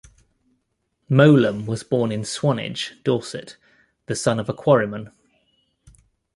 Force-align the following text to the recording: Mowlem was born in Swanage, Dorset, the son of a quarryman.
Mowlem 1.11 1.67
was 1.67 1.83
born 1.83 2.11
in 2.11 2.25
Swanage, 2.25 2.93
Dorset, 3.03 3.57
the 4.07 4.15
son 4.15 4.39
of 4.39 4.49
a 4.49 4.53
quarryman. 4.55 5.11